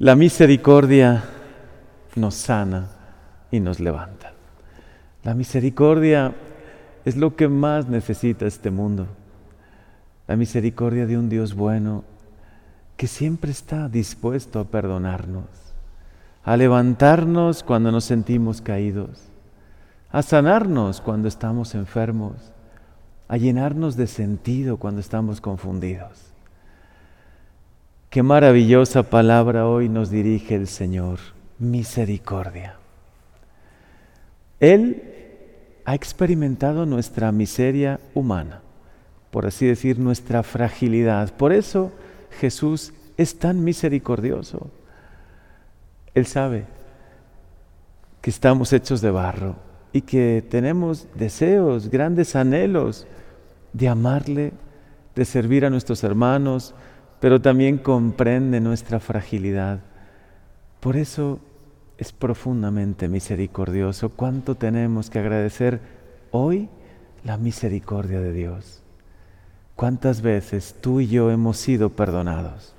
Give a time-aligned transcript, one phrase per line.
[0.00, 1.24] La misericordia
[2.14, 2.86] nos sana
[3.50, 4.32] y nos levanta.
[5.24, 6.36] La misericordia
[7.04, 9.08] es lo que más necesita este mundo.
[10.28, 12.04] La misericordia de un Dios bueno
[12.96, 15.46] que siempre está dispuesto a perdonarnos,
[16.44, 19.24] a levantarnos cuando nos sentimos caídos,
[20.12, 22.52] a sanarnos cuando estamos enfermos,
[23.26, 26.37] a llenarnos de sentido cuando estamos confundidos.
[28.10, 31.18] Qué maravillosa palabra hoy nos dirige el Señor,
[31.58, 32.76] misericordia.
[34.60, 35.02] Él
[35.84, 38.62] ha experimentado nuestra miseria humana,
[39.30, 41.34] por así decir, nuestra fragilidad.
[41.34, 41.92] Por eso
[42.40, 44.70] Jesús es tan misericordioso.
[46.14, 46.64] Él sabe
[48.22, 49.56] que estamos hechos de barro
[49.92, 53.06] y que tenemos deseos, grandes anhelos
[53.74, 54.52] de amarle,
[55.14, 56.74] de servir a nuestros hermanos,
[57.20, 59.80] pero también comprende nuestra fragilidad.
[60.80, 61.40] Por eso
[61.98, 64.10] es profundamente misericordioso.
[64.10, 65.80] ¿Cuánto tenemos que agradecer
[66.30, 66.68] hoy
[67.24, 68.82] la misericordia de Dios?
[69.74, 72.74] ¿Cuántas veces tú y yo hemos sido perdonados?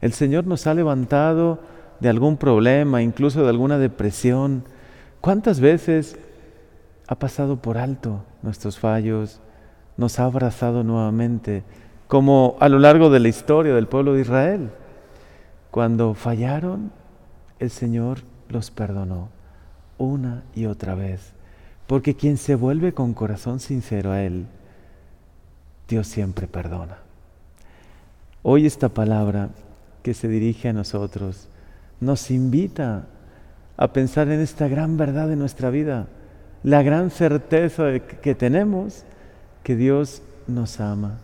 [0.00, 1.60] El Señor nos ha levantado
[2.00, 4.64] de algún problema, incluso de alguna depresión.
[5.20, 6.18] ¿Cuántas veces
[7.06, 9.40] ha pasado por alto nuestros fallos,
[9.96, 11.62] nos ha abrazado nuevamente,
[12.08, 14.70] como a lo largo de la historia del pueblo de Israel?
[15.70, 16.92] Cuando fallaron,
[17.58, 19.28] el Señor los perdonó
[19.98, 21.32] una y otra vez.
[21.86, 24.46] Porque quien se vuelve con corazón sincero a Él,
[25.88, 26.98] Dios siempre perdona.
[28.42, 29.50] Hoy esta palabra
[30.02, 31.48] que se dirige a nosotros
[32.00, 33.06] nos invita
[33.76, 36.06] a pensar en esta gran verdad de nuestra vida,
[36.62, 39.04] la gran certeza que tenemos
[39.62, 41.18] que Dios nos ama,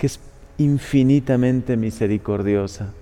[0.00, 0.18] que es
[0.56, 2.94] infinitamente misericordiosa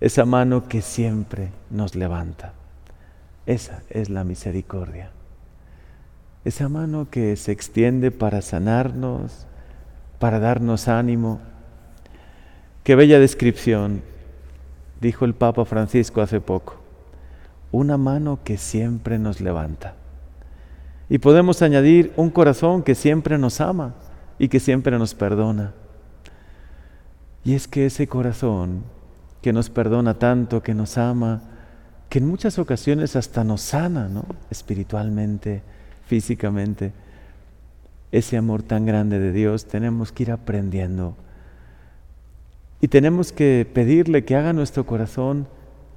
[0.00, 2.54] esa mano que siempre nos levanta.
[3.44, 5.10] Esa es la misericordia.
[6.46, 9.46] Esa mano que se extiende para sanarnos,
[10.18, 11.40] para darnos ánimo.
[12.84, 14.00] Qué bella descripción,
[14.98, 16.80] dijo el Papa Francisco hace poco.
[17.70, 19.94] Una mano que siempre nos levanta.
[21.10, 23.94] Y podemos añadir un corazón que siempre nos ama
[24.38, 25.74] y que siempre nos perdona.
[27.44, 28.82] Y es que ese corazón
[29.40, 31.42] que nos perdona tanto, que nos ama,
[32.08, 34.24] que en muchas ocasiones hasta nos sana, ¿no?
[34.50, 35.62] Espiritualmente,
[36.06, 36.92] físicamente.
[38.12, 41.16] Ese amor tan grande de Dios tenemos que ir aprendiendo.
[42.80, 45.48] Y tenemos que pedirle que haga nuestro corazón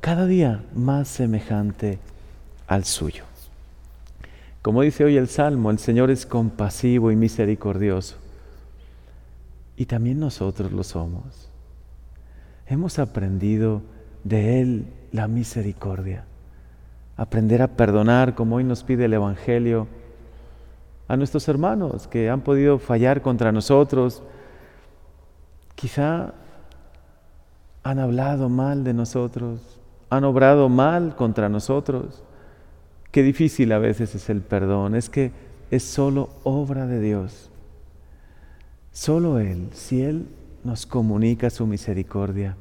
[0.01, 2.00] cada día más semejante
[2.67, 3.23] al suyo.
[4.62, 8.16] Como dice hoy el Salmo, el Señor es compasivo y misericordioso.
[9.78, 11.50] Y también nosotros lo somos
[12.68, 13.81] hemos aprendido
[14.24, 16.25] de Él la misericordia.
[17.18, 19.88] Aprender a perdonar como hoy nos pide el Evangelio
[21.08, 24.24] a nuestros hermanos que han podido fallar contra nosotros.
[25.75, 26.34] Quizá
[27.84, 32.24] han hablado mal de nosotros, han obrado mal contra nosotros.
[33.12, 35.31] Qué difícil a veces es el perdón, es que
[35.72, 37.50] es solo obra de Dios.
[38.95, 40.25] Solo Él, si Él
[40.63, 42.56] nos comunica su misericordia.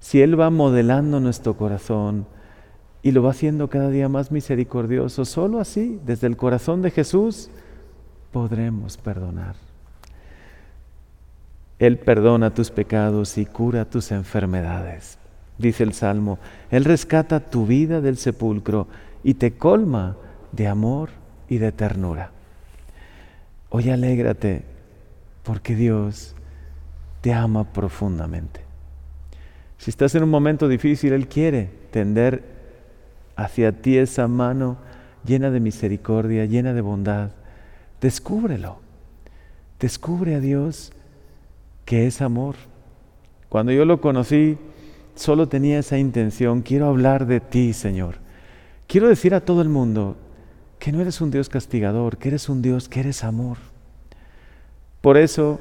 [0.00, 2.26] Si Él va modelando nuestro corazón
[3.02, 7.50] y lo va haciendo cada día más misericordioso, solo así, desde el corazón de Jesús,
[8.32, 9.54] podremos perdonar.
[11.78, 15.18] Él perdona tus pecados y cura tus enfermedades.
[15.56, 16.40] Dice el Salmo,
[16.72, 18.88] Él rescata tu vida del sepulcro
[19.22, 20.16] y te colma
[20.50, 21.10] de amor
[21.48, 22.32] y de ternura.
[23.70, 24.73] Hoy alégrate
[25.44, 26.34] porque Dios
[27.20, 28.60] te ama profundamente.
[29.78, 32.42] Si estás en un momento difícil, Él quiere tender
[33.36, 34.78] hacia ti esa mano
[35.24, 37.30] llena de misericordia, llena de bondad.
[38.00, 38.78] Descúbrelo.
[39.78, 40.92] Descubre a Dios
[41.84, 42.56] que es amor.
[43.48, 44.58] Cuando yo lo conocí,
[45.14, 46.62] solo tenía esa intención.
[46.62, 48.16] Quiero hablar de ti, Señor.
[48.86, 50.16] Quiero decir a todo el mundo
[50.78, 53.58] que no eres un Dios castigador, que eres un Dios que eres amor.
[55.04, 55.60] Por eso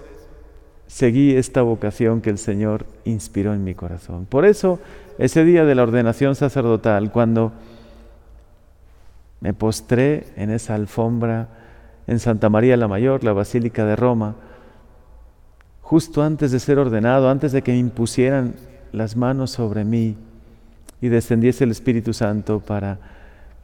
[0.88, 4.26] seguí esta vocación que el Señor inspiró en mi corazón.
[4.26, 4.80] Por eso,
[5.18, 7.52] ese día de la ordenación sacerdotal, cuando
[9.42, 11.50] me postré en esa alfombra
[12.08, 14.36] en Santa María la Mayor, la Basílica de Roma,
[15.82, 18.56] justo antes de ser ordenado, antes de que me impusieran
[18.94, 20.16] las manos sobre mí
[21.02, 22.98] y descendiese el Espíritu Santo para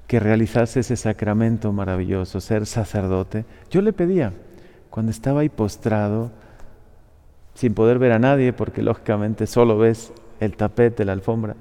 [0.07, 4.33] que realizase ese sacramento maravilloso, ser sacerdote, yo le pedía,
[4.89, 6.31] cuando estaba ahí postrado,
[7.53, 11.55] sin poder ver a nadie, porque lógicamente solo ves el tapete, la alfombra.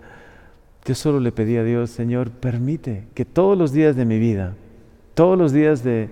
[0.85, 4.55] Yo solo le pedí a Dios, Señor, permite que todos los días de mi vida,
[5.15, 6.09] todos los días de,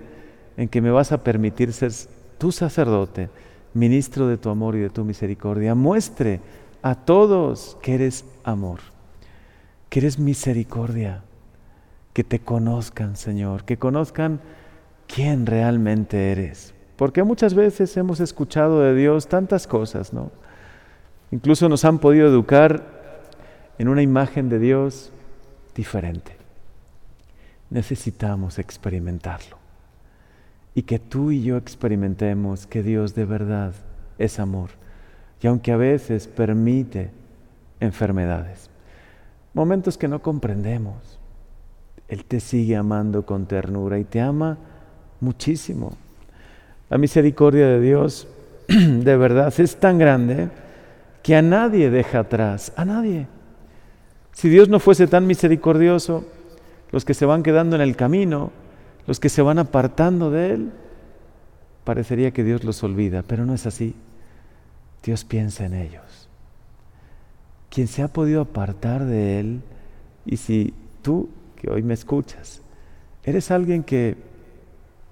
[0.57, 1.91] en que me vas a permitir ser
[2.37, 3.29] tu sacerdote,
[3.73, 6.41] ministro de tu amor y de tu misericordia, muestre
[6.81, 8.79] a todos que eres amor,
[9.89, 11.23] que eres misericordia,
[12.13, 14.41] que te conozcan, Señor, que conozcan
[15.07, 16.73] quién realmente eres.
[16.97, 20.31] Porque muchas veces hemos escuchado de Dios tantas cosas, ¿no?
[21.31, 22.83] Incluso nos han podido educar
[23.77, 25.11] en una imagen de Dios
[25.75, 26.35] diferente.
[27.69, 29.57] Necesitamos experimentarlo.
[30.73, 33.73] Y que tú y yo experimentemos que Dios de verdad
[34.17, 34.71] es amor.
[35.41, 37.11] Y aunque a veces permite
[37.79, 38.71] enfermedades,
[39.53, 41.19] momentos que no comprendemos,
[42.07, 44.57] Él te sigue amando con ternura y te ama
[45.19, 45.95] muchísimo.
[46.89, 48.27] La misericordia de Dios
[48.67, 50.49] de verdad es tan grande
[51.23, 53.27] que a nadie deja atrás, a nadie.
[54.31, 56.25] Si Dios no fuese tan misericordioso,
[56.91, 58.51] los que se van quedando en el camino,
[59.05, 60.71] los que se van apartando de Él,
[61.83, 63.95] parecería que Dios los olvida, pero no es así.
[65.03, 66.29] Dios piensa en ellos.
[67.69, 69.61] Quien se ha podido apartar de Él,
[70.25, 72.61] y si tú que hoy me escuchas,
[73.23, 74.15] eres alguien que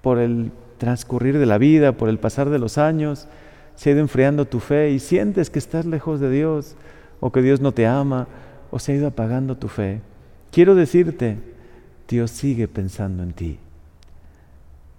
[0.01, 0.51] por el
[0.86, 3.28] transcurrir de la vida, por el pasar de los años,
[3.76, 6.76] se ha ido enfriando tu fe y sientes que estás lejos de Dios
[7.20, 8.28] o que Dios no te ama
[8.70, 10.02] o se ha ido apagando tu fe.
[10.52, 11.40] Quiero decirte,
[12.08, 13.58] Dios sigue pensando en ti.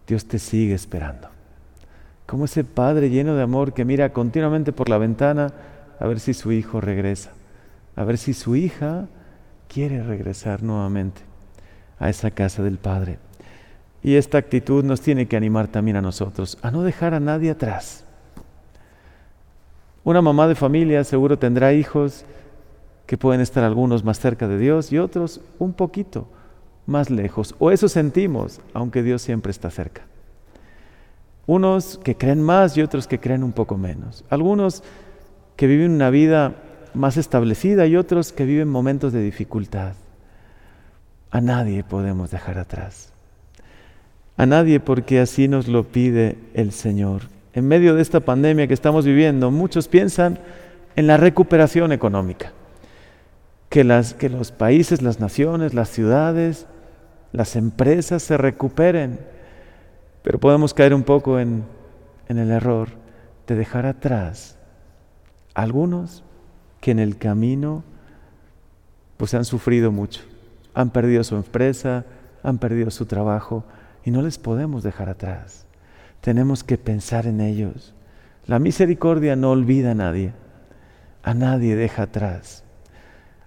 [0.09, 1.29] Dios te sigue esperando.
[2.27, 5.53] Como ese padre lleno de amor que mira continuamente por la ventana
[6.01, 7.31] a ver si su hijo regresa,
[7.95, 9.07] a ver si su hija
[9.69, 11.21] quiere regresar nuevamente
[12.01, 13.21] a esa casa del Padre.
[14.03, 17.51] Y esta actitud nos tiene que animar también a nosotros, a no dejar a nadie
[17.51, 18.05] atrás.
[20.05, 22.25] Una mamá de familia seguro tendrá hijos
[23.07, 26.29] que pueden estar algunos más cerca de Dios y otros un poquito
[26.87, 27.55] más lejos.
[27.59, 30.03] O eso sentimos, aunque Dios siempre está cerca.
[31.47, 34.25] Unos que creen más y otros que creen un poco menos.
[34.31, 34.85] Algunos
[35.57, 36.55] que viven una vida
[36.95, 39.95] más establecida y otros que viven momentos de dificultad.
[41.31, 43.16] A nadie podemos dejar atrás
[44.37, 47.23] a nadie porque así nos lo pide el Señor.
[47.55, 50.39] En medio de esta pandemia que estamos viviendo, muchos piensan
[50.95, 52.53] en la recuperación económica,
[53.69, 56.67] que, las, que los países, las naciones, las ciudades,
[57.33, 59.21] las empresas se recuperen,
[60.23, 61.65] pero podemos caer un poco en,
[62.29, 62.89] en el error
[63.47, 64.59] de dejar atrás
[65.55, 66.23] algunos
[66.81, 67.85] que en el camino
[69.17, 70.23] pues han sufrido mucho,
[70.75, 72.05] han perdido su empresa,
[72.43, 73.65] han perdido su trabajo,
[74.07, 75.67] y no les podemos dejar atrás.
[76.21, 77.93] Tenemos que pensar en ellos.
[78.47, 80.33] La misericordia no olvida a nadie,
[81.25, 82.63] a nadie deja atrás.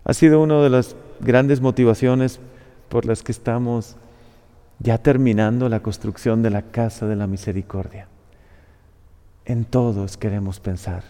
[0.03, 2.41] Ha sido una de las grandes motivaciones
[2.89, 3.95] por las que estamos
[4.79, 8.07] ya terminando la construcción de la casa de la misericordia.
[9.45, 11.03] En todos queremos pensar,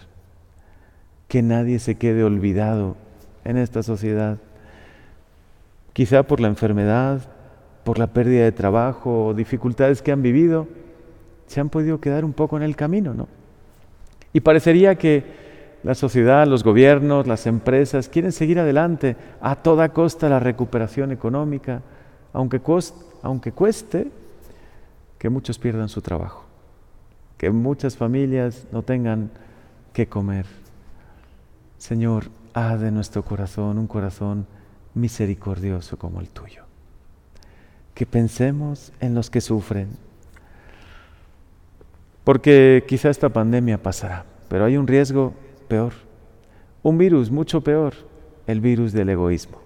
[1.26, 2.96] que nadie se quede olvidado
[3.44, 4.38] en esta sociedad,
[5.92, 7.22] quizá por la enfermedad,
[7.84, 10.68] por la pérdida de trabajo o dificultades que han vivido,
[11.46, 13.28] se han podido quedar un poco en el camino, ¿no?
[14.32, 15.24] Y parecería que
[15.82, 21.82] la sociedad, los gobiernos, las empresas quieren seguir adelante a toda costa la recuperación económica,
[22.32, 22.60] aunque,
[23.22, 24.10] aunque cueste
[25.18, 26.44] que muchos pierdan su trabajo,
[27.38, 29.30] que muchas familias no tengan
[29.92, 30.46] que comer.
[31.78, 34.46] Señor, haz de nuestro corazón un corazón
[34.94, 36.69] misericordioso como el tuyo
[38.00, 39.88] que pensemos en los que sufren.
[42.24, 45.34] Porque quizá esta pandemia pasará, pero hay un riesgo
[45.68, 45.92] peor,
[46.82, 47.92] un virus mucho peor,
[48.46, 49.60] el virus del egoísmo,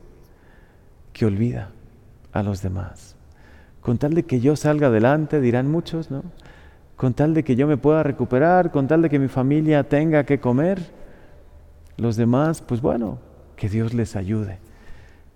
[1.13, 1.71] que olvida
[2.33, 3.15] a los demás.
[3.81, 6.25] Con tal de que yo salga adelante, dirán muchos, ¿no?
[6.97, 10.25] Con tal de que yo me pueda recuperar, con tal de que mi familia tenga
[10.25, 10.81] que comer,
[11.97, 13.21] los demás, pues bueno,
[13.55, 14.59] que Dios les ayude.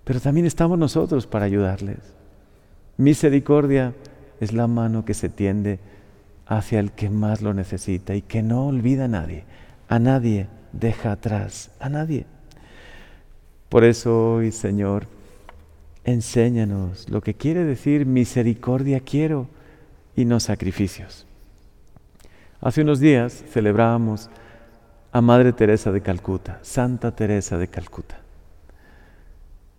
[0.02, 2.17] Pero también estamos nosotros para ayudarles.
[2.98, 3.94] Misericordia
[4.40, 5.78] es la mano que se tiende
[6.46, 9.44] hacia el que más lo necesita y que no olvida a nadie.
[9.88, 12.26] A nadie deja atrás, a nadie.
[13.68, 15.06] Por eso hoy, Señor,
[16.02, 19.46] enséñanos lo que quiere decir misericordia quiero
[20.16, 21.24] y no sacrificios.
[22.60, 24.28] Hace unos días celebrábamos
[25.12, 28.18] a Madre Teresa de Calcuta, Santa Teresa de Calcuta,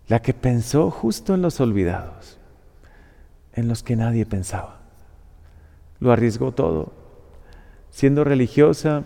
[0.07, 2.38] la que pensó justo en los olvidados
[3.59, 4.79] en los que nadie pensaba.
[5.99, 6.93] Lo arriesgó todo.
[7.89, 9.03] Siendo religiosa,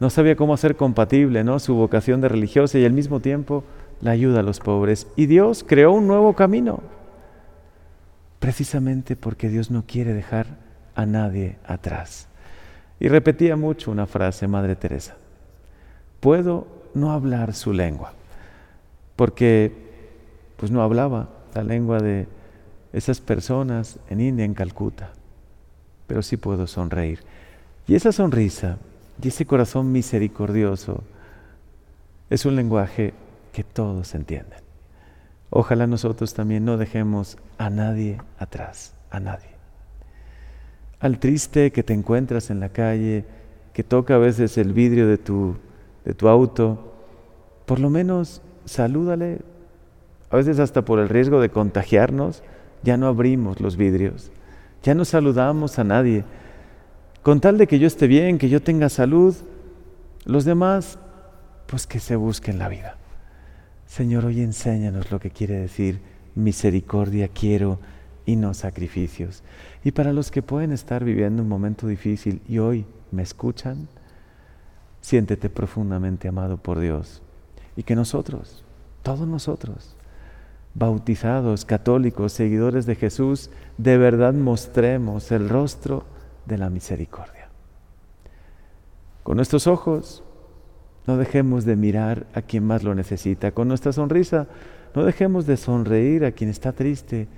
[0.00, 1.58] no sabía cómo hacer compatible ¿no?
[1.58, 3.64] su vocación de religiosa y al mismo tiempo
[4.00, 5.06] la ayuda a los pobres.
[5.16, 6.80] Y Dios creó un nuevo camino,
[8.38, 10.46] precisamente porque Dios no quiere dejar
[10.94, 12.28] a nadie atrás.
[13.00, 15.16] Y repetía mucho una frase, Madre Teresa,
[16.20, 18.12] puedo no hablar su lengua,
[19.16, 19.72] porque
[20.56, 22.26] pues no hablaba la lengua de
[22.94, 25.10] esas personas en India, en Calcuta,
[26.06, 27.20] pero sí puedo sonreír.
[27.88, 28.78] Y esa sonrisa
[29.20, 31.02] y ese corazón misericordioso
[32.30, 33.12] es un lenguaje
[33.52, 34.60] que todos entienden.
[35.50, 39.50] Ojalá nosotros también no dejemos a nadie atrás, a nadie.
[41.00, 43.24] Al triste que te encuentras en la calle,
[43.72, 45.56] que toca a veces el vidrio de tu,
[46.04, 46.94] de tu auto,
[47.66, 49.40] por lo menos salúdale.
[50.30, 52.42] A veces hasta por el riesgo de contagiarnos,
[52.84, 54.30] ya no abrimos los vidrios,
[54.82, 56.24] ya no saludamos a nadie
[57.22, 59.34] con tal de que yo esté bien, que yo tenga salud,
[60.26, 60.98] los demás,
[61.66, 62.98] pues que se busquen la vida.
[63.86, 66.00] Señor, hoy enséñanos lo que quiere decir
[66.34, 67.78] misericordia quiero
[68.26, 69.42] y no sacrificios.
[69.84, 73.88] Y para los que pueden estar viviendo un momento difícil y hoy me escuchan,
[75.00, 77.22] siéntete profundamente amado por Dios.
[77.74, 78.64] Y que nosotros,
[79.02, 79.96] todos nosotros,
[80.74, 86.04] bautizados, católicos, seguidores de Jesús, de verdad mostremos el rostro
[86.46, 87.48] de la misericordia.
[89.22, 90.22] Con nuestros ojos
[91.06, 93.52] no dejemos de mirar a quien más lo necesita.
[93.52, 94.48] Con nuestra sonrisa
[94.94, 97.28] no dejemos de sonreír a quien está triste,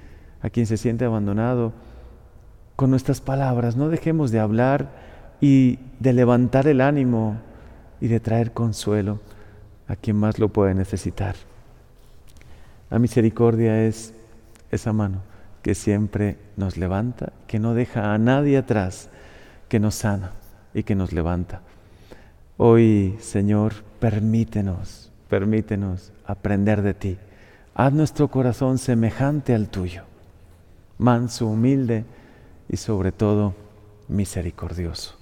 [0.40, 1.72] a quien se siente abandonado.
[2.74, 4.90] Con nuestras palabras no dejemos de hablar
[5.40, 7.36] y de levantar el ánimo
[8.00, 9.20] y de traer consuelo
[9.88, 11.36] a quien más lo puede necesitar.
[12.90, 14.14] La misericordia es
[14.70, 15.22] esa mano
[15.62, 19.08] que siempre nos levanta, que no deja a nadie atrás,
[19.68, 20.30] que nos sana
[20.72, 21.62] y que nos levanta.
[22.56, 27.18] Hoy, Señor, permítenos, permítenos aprender de ti.
[27.74, 30.04] Haz nuestro corazón semejante al tuyo,
[30.98, 32.04] manso, humilde
[32.68, 33.54] y sobre todo
[34.08, 35.15] misericordioso.